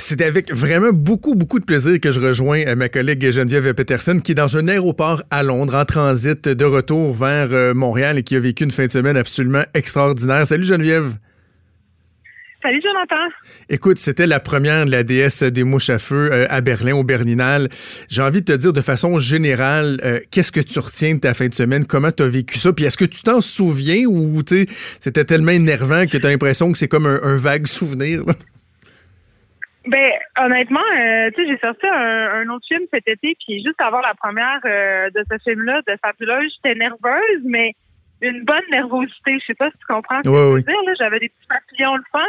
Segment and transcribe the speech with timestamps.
[0.00, 4.20] C'est avec vraiment beaucoup, beaucoup de plaisir que je rejoins euh, ma collègue Geneviève Peterson,
[4.20, 8.22] qui est dans un aéroport à Londres, en transit de retour vers euh, Montréal et
[8.22, 10.46] qui a vécu une fin de semaine absolument extraordinaire.
[10.46, 11.14] Salut Geneviève.
[12.62, 13.34] Salut Jonathan.
[13.68, 17.02] Écoute, c'était la première de la déesse des mouches à feu euh, à Berlin, au
[17.02, 17.68] Berninal.
[18.08, 21.48] J'ai envie de te dire de façon générale, qu'est-ce que tu retiens de ta fin
[21.48, 21.84] de semaine?
[21.84, 22.72] Comment tu as vécu ça?
[22.72, 24.42] Puis est-ce que tu t'en souviens ou
[25.00, 28.22] c'était tellement énervant que tu as l'impression que c'est comme un, vague souvenir?
[29.88, 34.00] Ben, honnêtement, euh, tu sais, j'ai sorti un, autre film cet été, puis juste avant
[34.00, 37.74] la première euh, de ce film-là, de Fabuleuse, j'étais nerveuse, mais
[38.20, 39.38] une bonne nervosité.
[39.40, 40.94] Je sais pas si tu comprends ce que je veux dire.
[40.98, 42.20] J'avais des petits papillons le fun.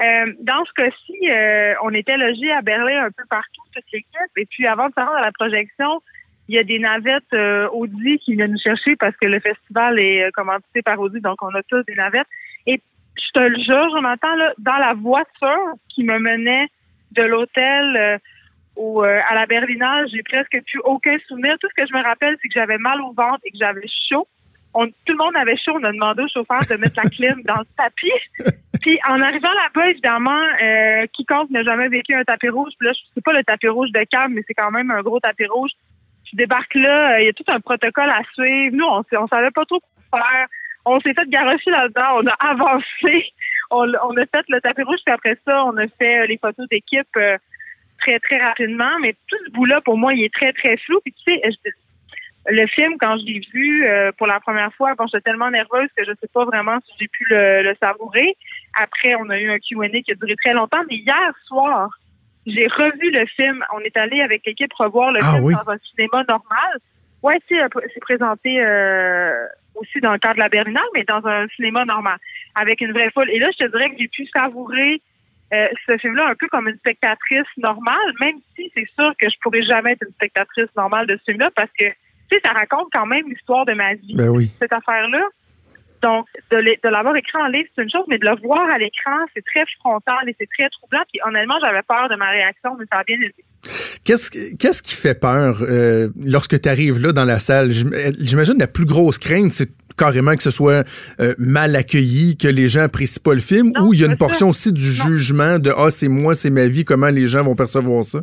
[0.00, 4.38] Euh, dans ce cas-ci, on était logés à Berlin un peu partout, toute l'équipe.
[4.38, 6.00] Et puis, avant de se rendre à la projection,
[6.48, 7.34] il y a des navettes
[7.74, 11.54] Audi qui viennent nous chercher parce que le festival est commandité par Audi, donc on
[11.54, 12.28] a tous des navettes.
[12.66, 12.80] Et
[13.26, 16.68] je te le jure, Jonathan, là, dans la voiture qui me menait
[17.12, 18.18] de l'hôtel euh,
[18.76, 21.56] au, euh, à la Berlinale, j'ai presque plus aucun souvenir.
[21.60, 23.86] Tout ce que je me rappelle, c'est que j'avais mal au ventre et que j'avais
[24.08, 24.26] chaud.
[24.72, 25.72] On, tout le monde avait chaud.
[25.80, 28.12] On a demandé au chauffeur de mettre la clim dans le tapis.
[28.80, 32.94] Puis en arrivant là-bas, évidemment, euh, quiconque n'a jamais vécu un tapis rouge, puis là,
[33.12, 35.72] c'est pas le tapis rouge de câble, mais c'est quand même un gros tapis rouge.
[36.24, 38.74] Tu débarques là, il y a tout un protocole à suivre.
[38.74, 39.80] Nous, on, on savait pas trop
[40.10, 40.46] quoi faire
[40.84, 43.32] on s'est fait garocher là-dedans, on a avancé,
[43.70, 46.68] on, a fait le tapis rouge, puis après ça, on a fait euh, les photos
[46.68, 47.36] d'équipe euh,
[48.00, 48.98] très, très rapidement.
[49.00, 51.00] Mais tout ce bout-là, pour moi, il est très, très flou.
[51.04, 51.42] Puis tu sais,
[52.46, 55.88] le film, quand je l'ai vu euh, pour la première fois, bon, j'étais tellement nerveuse
[55.96, 58.36] que je sais pas vraiment si j'ai pu le, savourer.
[58.80, 60.82] Après, on a eu un Q&A qui a duré très longtemps.
[60.88, 61.90] Mais hier soir,
[62.46, 63.64] j'ai revu le film.
[63.74, 66.78] On est allé avec l'équipe revoir le ah film dans un cinéma normal.
[67.22, 68.58] Ouais, c'est présenté
[69.74, 72.18] aussi dans le cadre de la Berlinale, mais dans un cinéma normal,
[72.54, 73.30] avec une vraie foule.
[73.30, 75.00] Et là, je te dirais que j'ai pu savourer
[75.52, 79.36] euh, ce film-là un peu comme une spectatrice normale, même si c'est sûr que je
[79.42, 82.88] pourrais jamais être une spectatrice normale de ce film-là, parce que, tu sais, ça raconte
[82.92, 84.50] quand même l'histoire de ma vie, ben oui.
[84.60, 85.22] cette affaire-là.
[86.02, 89.16] Donc, de l'avoir écrit en livre, c'est une chose, mais de le voir à l'écran,
[89.34, 91.02] c'est très frontal et c'est très troublant.
[91.12, 93.44] Puis honnêtement, j'avais peur de ma réaction, mais ça a bien été.
[94.04, 97.70] Qu'est-ce, qu'est-ce qui fait peur euh, lorsque tu arrives là dans la salle?
[97.70, 100.84] J'imagine la plus grosse crainte, c'est carrément que ce soit
[101.20, 104.16] euh, mal accueilli, que les gens apprécient pas le film, ou il y a une
[104.16, 107.54] portion aussi du jugement de ah c'est moi, c'est ma vie, comment les gens vont
[107.54, 108.22] percevoir ça?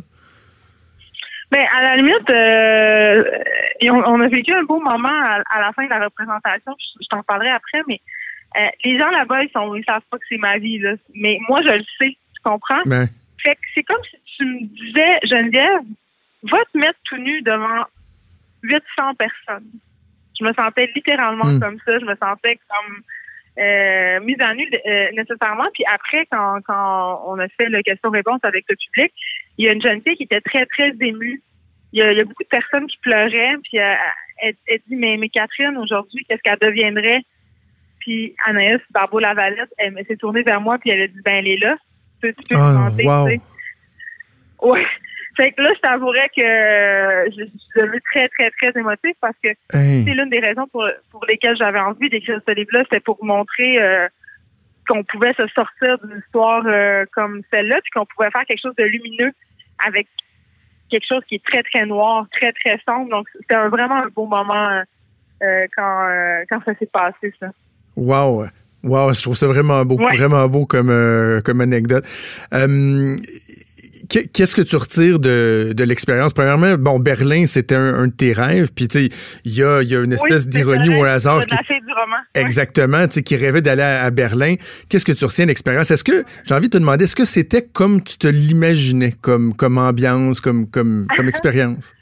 [1.50, 3.24] Ben à la limite, euh,
[3.90, 6.74] on, a vécu un beau moment à, la fin de la représentation.
[7.00, 8.00] Je, t'en parlerai après, mais
[8.84, 10.94] les gens là-bas ils sont ils savent pas que c'est ma vie là.
[11.14, 12.82] Mais moi je le sais, tu comprends?
[12.84, 13.08] Ben.
[13.42, 15.86] Fait que c'est comme si tu me disais, Geneviève,
[16.44, 17.84] va te mettre tout nu devant
[18.62, 19.70] 800 personnes.
[20.38, 21.60] Je me sentais littéralement hmm.
[21.60, 21.98] comme ça.
[21.98, 23.02] Je me sentais comme
[23.58, 25.68] euh, mise à nu euh, nécessairement.
[25.74, 29.12] Puis après, quand, quand on a fait le question-réponse avec le public,
[29.58, 31.42] il y a une jeune fille qui était très, très émue.
[31.92, 33.56] Il y a, beaucoup de personnes qui pleuraient.
[33.64, 33.94] Puis euh,
[34.42, 34.54] elle,
[34.86, 37.22] dit, mais, mais Catherine, aujourd'hui, qu'est-ce qu'elle deviendrait?
[38.00, 41.56] Puis Anaïs Barbeau-Lavalette, elle, s'est tournée vers moi puis elle a dit, ben elle est
[41.56, 41.76] là.
[42.22, 43.28] Tu peux, tu wow.
[44.62, 44.86] Ouais.
[45.36, 49.50] Fait que là, je t'avouerais que je, suis devenue très, très, très émotive parce que
[49.70, 52.82] c'est l'une des raisons pour, pour lesquelles j'avais envie d'écrire ce livre-là.
[52.84, 54.08] C'était pour montrer euh,
[54.88, 58.74] qu'on pouvait se sortir d'une histoire euh, comme celle-là, puis qu'on pouvait faire quelque chose
[58.76, 59.32] de lumineux
[59.86, 60.08] avec
[60.90, 63.10] quelque chose qui est très, très noir, très, très sombre.
[63.10, 64.82] Donc, c'était vraiment un beau moment
[65.42, 66.08] euh, quand,
[66.48, 67.48] quand ça s'est passé, ça.
[67.96, 68.46] Wow!
[68.84, 72.04] Wow, je trouve ça vraiment beau, vraiment beau comme, comme anecdote.
[74.08, 76.32] Qu'est-ce que tu retires de, de l'expérience?
[76.32, 79.08] Premièrement, bon, Berlin, c'était un, de tes rêves, puis tu sais,
[79.44, 81.44] il y a, y a, une espèce d'ironie ou un hasard.
[81.44, 81.54] Qui,
[81.98, 82.16] roman.
[82.34, 84.54] Exactement, tu sais, qui rêvait d'aller à, Berlin.
[84.88, 85.90] Qu'est-ce que tu retiens l'expérience?
[85.90, 89.54] Est-ce que, j'ai envie de te demander, est-ce que c'était comme tu te l'imaginais, comme,
[89.54, 91.94] comme ambiance, comme, comme, comme expérience?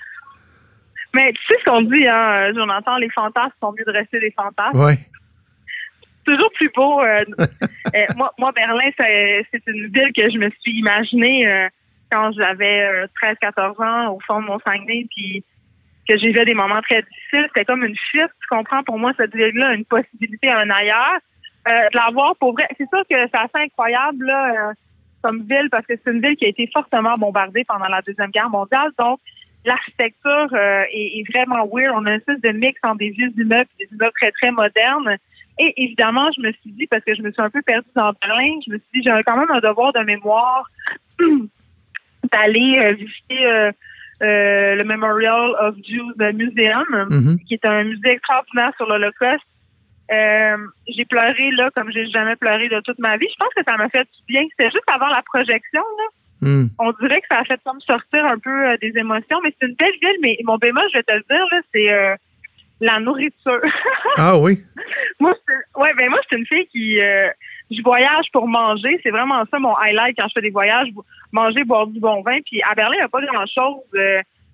[1.14, 4.32] Mais tu sais ce qu'on dit, hein, entends les fantasmes sont mieux de rester des
[4.36, 4.78] fantasmes.
[4.78, 4.94] Oui
[6.26, 7.00] toujours plus beau.
[7.00, 11.68] Euh, euh, moi, moi, Berlin, c'est une ville que je me suis imaginée euh,
[12.10, 15.44] quand j'avais 13-14 ans au fond de mon Saguenay, puis
[16.08, 17.46] que j'ai vu des moments très difficiles.
[17.48, 18.82] C'était comme une fuite, tu comprends?
[18.82, 21.18] Pour moi, cette ville-là, une possibilité à un ailleurs.
[21.66, 22.68] de l'avoir pour vrai.
[22.78, 24.72] C'est sûr que c'est assez incroyable là,
[25.22, 28.30] comme ville parce que c'est une ville qui a été fortement bombardée pendant la Deuxième
[28.30, 28.90] Guerre mondiale.
[28.98, 29.18] Donc,
[29.64, 30.48] l'architecture
[30.92, 31.92] est, vraiment weird.
[31.94, 34.50] On a une espèce de mix entre des vieux immeubles et des immeubles très, très
[34.52, 35.16] modernes.
[35.58, 38.12] Et évidemment, je me suis dit, parce que je me suis un peu perdue dans
[38.22, 40.70] Berlin, je me suis dit, j'ai quand même un devoir de mémoire
[42.32, 43.72] d'aller euh, visiter
[44.22, 47.44] euh, euh, le Memorial of Jews Museum, mm-hmm.
[47.44, 49.44] qui est un musée extraordinaire sur l'Holocauste.
[50.08, 53.28] j'ai pleuré là comme j'ai jamais pleuré de toute ma vie.
[53.30, 54.42] Je pense que ça m'a fait du bien.
[54.50, 56.04] C'était juste avant la projection là.
[56.42, 56.66] Hmm.
[56.78, 59.66] On dirait que ça a fait comme sortir un peu euh, des émotions, mais c'est
[59.66, 60.18] une belle ville.
[60.22, 62.14] Mais mon bémol, je vais te le dire, là, c'est euh,
[62.80, 63.60] la nourriture.
[64.16, 64.62] ah oui.
[65.18, 65.34] moi,
[65.76, 67.28] ouais, ben moi, c'est une fille qui euh,
[67.70, 69.00] je voyage pour manger.
[69.02, 70.88] C'est vraiment ça mon highlight quand je fais des voyages.
[71.32, 72.38] Manger, boire du bon vin.
[72.44, 73.82] Puis à Berlin, il n'y a pas grand chose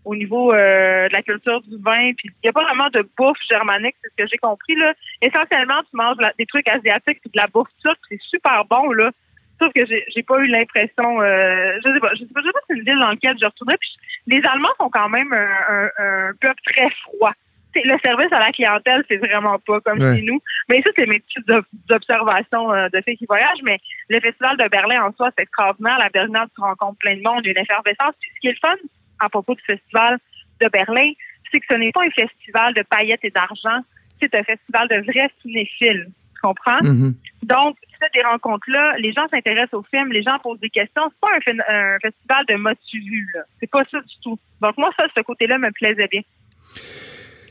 [0.05, 2.13] au niveau de la culture du vin.
[2.17, 4.75] Puis il n'y a pas vraiment de bouffe germanique, c'est ce que j'ai compris.
[4.77, 4.95] Là.
[5.21, 9.11] Essentiellement, tu manges des trucs asiatiques puis de la bouffe turque, c'est super bon, là.
[9.63, 12.53] Sauf que j'ai pas eu l'impression, euh, je sais pas, je sais pas, je sais
[12.53, 13.79] pas si c'est une ville dans laquelle je retournerais.
[13.79, 13.91] Puis
[14.27, 17.33] les Allemands sont quand même un, un, peuple très froid.
[17.75, 20.41] Le service à la clientèle, c'est vraiment pas comme chez nous.
[20.69, 21.51] Mais ça, c'est mes petites
[21.91, 23.63] observations euh, de filles qui voyagent.
[23.63, 23.79] Mais
[24.09, 25.99] le festival de Berlin en soi, c'est extraordinaire.
[25.99, 28.15] La Berlinale, tu rencontres plein de monde, il y a une effervescence.
[28.21, 28.77] Puis ce qui est le fun
[29.21, 30.19] à propos du festival
[30.61, 31.13] de Berlin,
[31.51, 33.81] c'est que ce n'est pas un festival de paillettes et d'argent,
[34.21, 36.09] c'est un festival de vrais cinéphiles
[36.43, 36.81] comprends?
[36.81, 37.15] Mm-hmm.
[37.45, 37.77] Donc,
[38.15, 41.03] des rencontres-là, les gens s'intéressent au film, les gens posent des questions.
[41.09, 43.43] C'est pas un, festival de motu là.
[43.61, 44.39] C'est pas ça du tout.
[44.61, 46.23] Donc, moi, ça, ce côté-là me plaisait bien.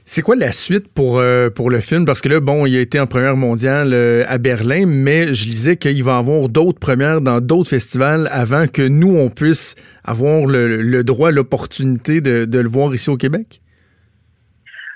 [0.04, 2.06] C'est quoi la suite pour, euh, pour le film?
[2.06, 5.46] Parce que là, bon, il a été en première mondiale euh, à Berlin, mais je
[5.46, 10.48] lisais qu'il va avoir d'autres premières dans d'autres festivals avant que nous, on puisse avoir
[10.48, 13.62] le, droit, l'opportunité de, de, le voir ici au Québec?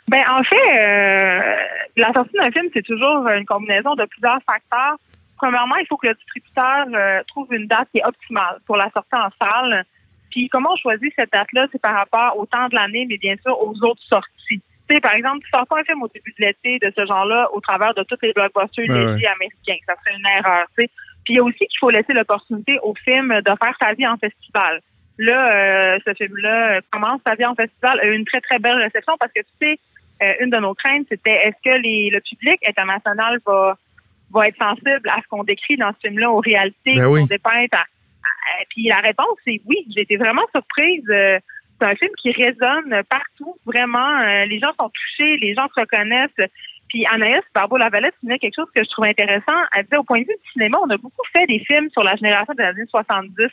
[0.08, 1.56] Ben, en fait, euh,
[1.98, 4.98] la sortie d'un film, c'est toujours une combinaison de plusieurs facteurs.
[5.38, 6.88] Premièrement, il faut que le distributeur
[7.28, 9.86] trouve une date qui est optimale pour la sortie en salle.
[10.32, 13.36] Puis comment on choisit cette date-là, c'est par rapport au temps de l'année, mais bien
[13.44, 14.62] sûr aux autres sorties.
[14.88, 17.06] Tu sais, par exemple, tu sors pas un film au début de l'été de ce
[17.06, 19.78] genre-là au travers de tous les blockbusters légers américains.
[19.88, 20.92] Ça serait une erreur, tu sais.
[21.24, 24.06] Puis il y a aussi qu'il faut laisser l'opportunité au film de faire sa vie
[24.06, 24.82] en festival.
[25.18, 28.78] Là, euh, ce film-là commence sa vie en festival, a eu une très, très belle
[28.78, 29.80] réception parce que, tu sais,
[30.22, 33.78] euh, une de nos craintes, c'était est-ce que les, le public international va,
[34.32, 37.66] va être sensible à ce qu'on décrit dans ce film-là, aux réalités ben qu'on dépeint.
[38.70, 39.86] puis la réponse, c'est oui.
[39.94, 41.04] J'ai été vraiment surprise.
[41.10, 41.40] Euh,
[41.80, 44.20] c'est un film qui résonne partout, vraiment.
[44.22, 46.50] Euh, les gens sont touchés, les gens se reconnaissent.
[46.90, 49.60] Puis Anaïs Barbeau-Lavalette disait quelque chose que je trouve intéressant.
[49.76, 52.04] Elle disait, au point de vue du cinéma, on a beaucoup fait des films sur
[52.04, 53.50] la génération des années 70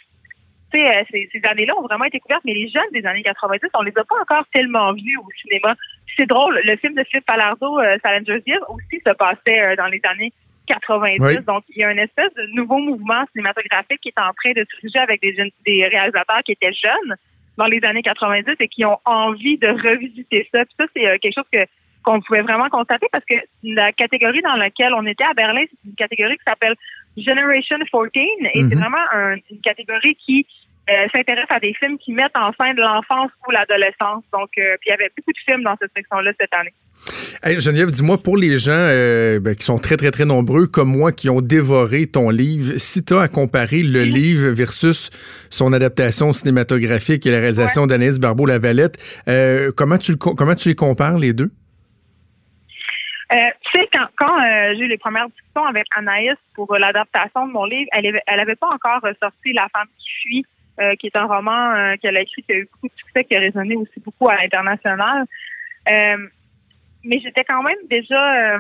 [0.75, 3.83] euh, ces, ces années-là ont vraiment été couvertes, mais les jeunes des années 90, on
[3.83, 5.75] les a pas encore tellement vus au cinéma.
[6.17, 10.01] C'est drôle, le film de Philippe Palardo, euh, Salinger's aussi se passait euh, dans les
[10.05, 10.33] années
[10.67, 11.45] 90.
[11.45, 14.65] Donc, il y a une espèce de nouveau mouvement cinématographique qui est en train de
[14.65, 17.17] se avec des, jeunes, des réalisateurs qui étaient jeunes
[17.57, 20.65] dans les années 90 et qui ont envie de revisiter ça.
[20.65, 21.59] Puis ça, c'est euh, quelque chose que
[22.05, 25.89] qu'on pouvait vraiment constater parce que la catégorie dans laquelle on était à Berlin, c'est
[25.89, 26.75] une catégorie qui s'appelle
[27.17, 28.81] Generation 14 et c'est mhm.
[28.81, 30.45] vraiment une catégorie qui
[30.91, 34.25] euh, s'intéresse à des films qui mettent en scène l'enfance ou l'adolescence.
[34.33, 36.73] Donc, euh, puis il y avait beaucoup de films dans cette section-là cette année.
[37.43, 40.91] Hey, Geneviève, dis-moi, pour les gens euh, ben, qui sont très, très, très nombreux, comme
[40.91, 45.11] moi, qui ont dévoré ton livre, si tu as à comparer le livre versus
[45.51, 49.25] son adaptation cinématographique et la réalisation d'Anaïs Barbeau-Lavalette,
[49.77, 51.51] comment, tu comment tu les compares, les deux?
[53.33, 57.47] Euh, tu sais, quand, quand euh, j'ai eu les premières discussions avec Anaïs pour l'adaptation
[57.47, 60.47] de mon livre, elle n'avait elle avait pas encore sorti La femme qui fuit,
[60.81, 63.37] euh, qui est un roman qu'elle a écrit qui a eu beaucoup de succès, qui
[63.37, 65.27] a résonné aussi beaucoup à l'international.
[65.87, 68.59] mais j'étais quand même déjà,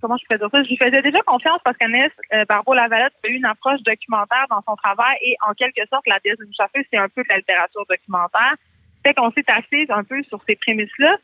[0.00, 2.12] comment je peux dire ça, je lui faisais déjà confiance parce qu'Anaïs
[2.48, 6.38] Barbeau-Lavalette a eu une approche documentaire dans son travail et en quelque sorte, la déesse
[6.38, 8.54] du c'est un peu de la littérature documentaire.
[9.02, 11.16] Fait qu'on s'est assis un peu sur ces prémices-là.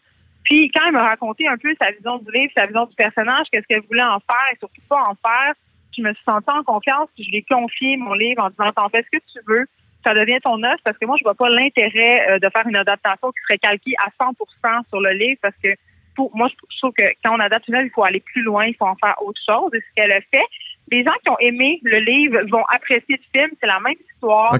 [0.44, 3.46] Puis quand elle m'a raconté un peu sa vision du livre, sa vision du personnage,
[3.52, 5.54] qu'est-ce qu'elle voulait en faire et surtout pas en faire,
[5.96, 8.72] je me suis sentie en confiance, puis je lui ai confié mon livre en disant
[8.72, 9.66] t'en fais ce que tu veux,
[10.08, 12.76] ça devient ton œuvre parce que moi je vois pas l'intérêt euh, de faire une
[12.76, 15.68] adaptation qui serait calquée à 100% sur le livre parce que
[16.16, 18.64] pour moi je trouve que quand on adapte une œuvre, il faut aller plus loin,
[18.64, 20.44] il faut en faire autre chose et ce qu'elle a fait.
[20.90, 24.56] Les gens qui ont aimé le livre vont apprécier le film, c'est la même histoire.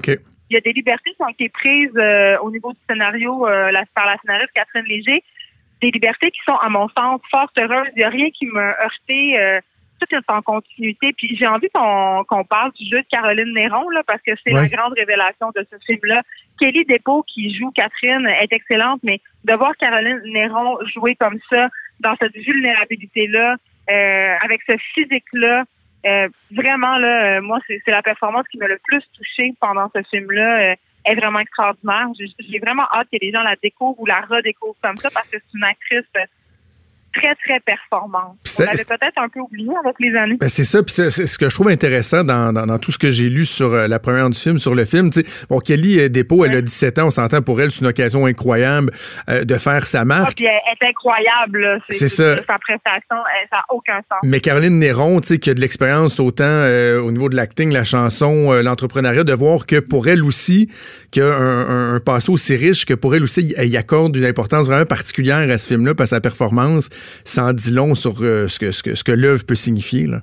[0.51, 3.69] Il y a des libertés qui ont été prises euh, au niveau du scénario euh,
[3.95, 5.23] par la scénariste Catherine Léger
[5.81, 7.87] des libertés qui sont, à mon sens, fort heureuses.
[7.95, 9.39] Il n'y a rien qui m'a heurté.
[9.39, 9.59] Euh,
[9.99, 11.13] tout est en continuité.
[11.13, 14.67] Puis j'ai envie qu'on parle du jeu de Caroline Néron, là, parce que c'est la
[14.67, 16.21] grande révélation de ce film-là.
[16.59, 21.69] Kelly Despaux, qui joue Catherine, est excellente, mais de voir Caroline Néron jouer comme ça,
[21.99, 23.55] dans cette vulnérabilité-là,
[23.89, 25.63] euh, avec ce physique-là,
[26.05, 30.75] euh, vraiment, là, moi, c'est la performance qui m'a le plus touchée pendant ce film-là
[31.05, 32.07] est vraiment extraordinaire.
[32.17, 35.37] J'ai vraiment hâte que les gens la découvrent ou la redécouvrent comme ça parce que
[35.37, 36.05] c'est une actrice
[37.13, 38.37] très, très performante.
[38.59, 40.37] On l'avait peut-être un peu oublié avec les années.
[40.39, 43.11] Ben c'est ça, puis c'est ce que je trouve intéressant dans, dans, tout ce que
[43.11, 45.11] j'ai lu sur euh, la première du film, sur le film.
[45.11, 47.87] sais bon, Kelly euh, Despaux, elle a 17 ans, on s'entend pour elle, c'est une
[47.87, 48.91] occasion incroyable
[49.29, 50.29] euh, de faire sa marque.
[50.29, 52.37] Ah, puis elle est incroyable, c'est ça.
[52.37, 53.17] Sa prestation,
[53.49, 54.19] ça n'a aucun sens.
[54.23, 56.65] Mais Caroline Néron, tu sais, qui a de l'expérience autant
[57.03, 60.69] au niveau de l'acting, la chanson, l'entrepreneuriat, de voir que pour elle aussi,
[61.11, 64.15] qu'il y a un, un, passé aussi riche, que pour elle aussi, elle y accorde
[64.15, 66.89] une importance vraiment particulière à ce film-là, parce que sa performance,
[67.25, 70.07] ça en dit long sur euh, ce que, ce que, ce que l'œuvre peut signifier.
[70.07, 70.21] Là.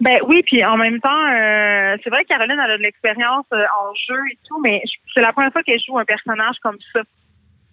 [0.00, 3.46] Ben oui, puis en même temps, euh, c'est vrai que Caroline elle a de l'expérience
[3.52, 4.82] euh, en jeu et tout, mais
[5.14, 7.00] c'est la première fois qu'elle joue un personnage comme ça.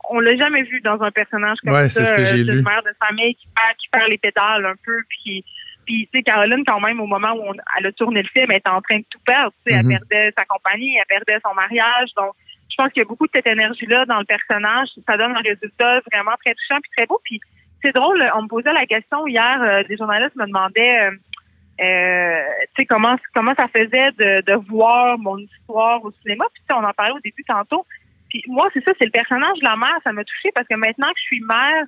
[0.09, 2.05] On l'a jamais vu dans un personnage comme ouais, ça.
[2.05, 2.59] c'est ce que j'ai lu.
[2.59, 5.43] Une mère de famille qui perd, qui perd les pédales un peu, puis
[5.85, 8.57] puis, tu sais, Caroline, quand même, au moment où elle a tourné le film, elle
[8.57, 9.51] était en train de tout perdre.
[9.65, 10.07] Tu sais, Elle mm-hmm.
[10.07, 12.09] perdait sa compagnie, elle perdait son mariage.
[12.15, 12.33] Donc,
[12.73, 14.89] je pense qu'il y a beaucoup de cette énergie-là dans le personnage.
[15.07, 17.21] Ça donne un résultat vraiment très touchant puis très beau.
[17.23, 17.39] Puis
[17.83, 21.11] c'est drôle, on me posait la question hier, euh, des journalistes me demandaient, euh,
[21.81, 22.41] euh,
[22.75, 26.45] tu sais, comment comment ça faisait de, de voir mon histoire au cinéma.
[26.53, 27.85] Puis on en parlait au début tantôt.
[28.29, 30.75] Puis moi, c'est ça, c'est le personnage de la mère, ça m'a touché parce que
[30.75, 31.85] maintenant que je suis mère,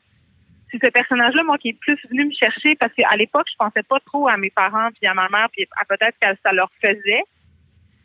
[0.72, 3.82] c'est ce personnage-là, moi, qui est plus venu me chercher parce qu'à l'époque, je pensais
[3.82, 6.70] pas trop à mes parents puis à ma mère puis à peut-être que ça leur
[6.80, 7.24] faisait.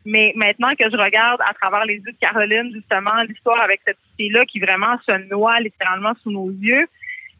[0.05, 3.97] Mais maintenant que je regarde à travers les yeux de Caroline, justement, l'histoire avec cette
[4.17, 6.87] fille-là qui vraiment se noie littéralement sous nos yeux,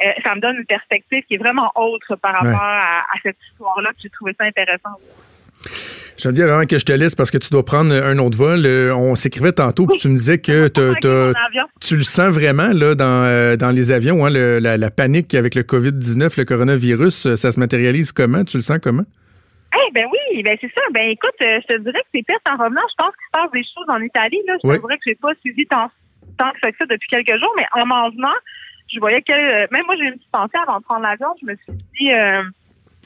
[0.01, 3.91] euh, ça me donne une perspective qui est vraiment autre par rapport à, cette histoire-là.
[4.01, 4.97] J'ai trouvé ça intéressant.
[6.17, 8.37] Je te dis avant que je te laisse parce que tu dois prendre un autre
[8.37, 8.65] vol.
[8.65, 10.67] Euh, on s'écrivait tantôt, puis tu me disais que
[11.81, 15.63] tu le sens vraiment là, dans, euh, dans les avions, hein, la, panique avec le
[15.63, 18.43] COVID-19, le coronavirus, ça se matérialise comment?
[18.43, 19.05] Tu le sens comment?
[19.73, 20.81] Eh ben oui, ben c'est ça.
[20.91, 22.81] Ben écoute, je te dirais que c'est pire en revenant.
[22.89, 24.41] Je pense qu'il se passe des choses en Italie.
[24.47, 24.55] Là.
[24.63, 25.89] Je te dirais que j'ai pas suivi tant,
[26.37, 28.35] tant que ça depuis quelques jours, mais en m'en venant,
[28.93, 31.45] je voyais que euh, même moi j'ai une petite pensée avant de prendre l'avion, je
[31.45, 32.43] me suis dit euh,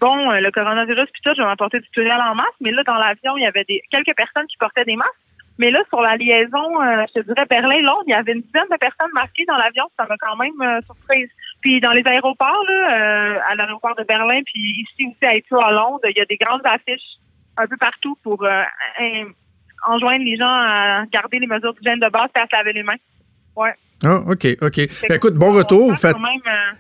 [0.02, 2.84] bon, euh, le coronavirus puis tout, je vais m'apporter du tunnel en masse, mais là
[2.84, 5.14] dans l'avion, il y avait des quelques personnes qui portaient des masques.
[5.58, 8.76] Mais là, sur la liaison, je te dirais Berlin-Londres, il y avait une dizaine de
[8.76, 9.86] personnes masquées dans l'avion.
[9.98, 11.30] Ça m'a quand même surprise.
[11.66, 15.72] Puis dans les aéroports, là, à l'aéroport de Berlin, puis ici aussi à Heathrow à
[15.72, 17.18] Londres, il y a des grandes affiches
[17.58, 18.46] un peu partout pour
[19.88, 22.84] enjoindre les gens à garder les mesures d'hygiène de base et à se laver les
[22.84, 23.02] mains.
[23.56, 23.74] Ouais.
[24.04, 24.88] Ah, OK, OK.
[25.10, 25.92] Ben, écoute, bon retour.
[25.92, 26.12] Euh,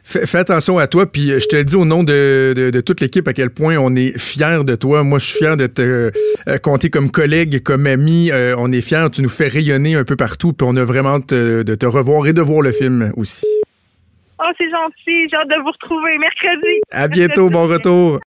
[0.03, 1.09] fais, attention à toi.
[1.09, 4.19] Puis euh, je te dis au nom de, toute l'équipe à quel point on est
[4.19, 5.03] fiers de toi.
[5.03, 5.81] Moi, je suis fier de te
[6.47, 8.31] euh, compter comme collègue, comme ami.
[8.57, 9.07] on est fiers.
[9.11, 10.53] Tu nous fais rayonner un peu partout.
[10.53, 13.47] Puis on a vraiment de te revoir et de voir le film aussi.
[14.39, 15.29] Oh, c'est gentil.
[15.29, 16.81] J'ai hâte de vous retrouver mercredi.
[16.91, 17.49] À bientôt.
[17.49, 18.19] bon retour.